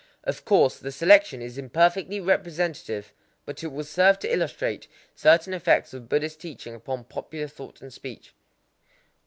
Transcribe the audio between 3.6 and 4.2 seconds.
it will serve